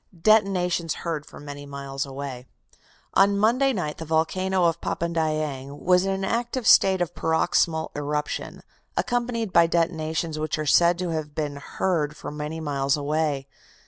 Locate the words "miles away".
1.67-2.47, 12.59-13.47